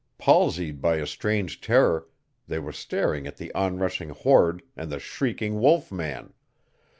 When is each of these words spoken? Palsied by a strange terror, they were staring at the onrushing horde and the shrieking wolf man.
Palsied 0.17 0.81
by 0.81 0.95
a 0.95 1.05
strange 1.05 1.61
terror, 1.61 2.07
they 2.47 2.57
were 2.57 2.71
staring 2.71 3.27
at 3.27 3.37
the 3.37 3.53
onrushing 3.53 4.09
horde 4.09 4.63
and 4.75 4.91
the 4.91 4.97
shrieking 4.97 5.59
wolf 5.59 5.91
man. 5.91 6.33